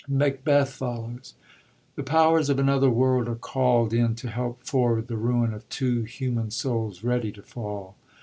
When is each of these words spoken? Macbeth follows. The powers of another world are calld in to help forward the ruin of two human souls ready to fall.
Macbeth 0.07 0.73
follows. 0.73 1.35
The 1.95 2.01
powers 2.01 2.49
of 2.49 2.57
another 2.57 2.89
world 2.89 3.27
are 3.29 3.35
calld 3.35 3.93
in 3.93 4.15
to 4.15 4.31
help 4.31 4.65
forward 4.65 5.07
the 5.07 5.15
ruin 5.15 5.53
of 5.53 5.69
two 5.69 6.05
human 6.05 6.49
souls 6.49 7.03
ready 7.03 7.31
to 7.33 7.43
fall. 7.43 7.95